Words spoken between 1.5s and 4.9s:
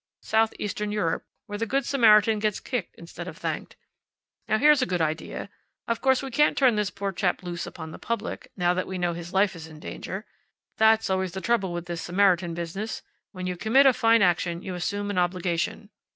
the good Samaritan gets kicked instead of thanked. Now, here's a